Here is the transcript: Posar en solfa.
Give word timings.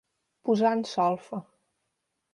Posar 0.49 0.71
en 0.77 0.81
solfa. 0.93 1.43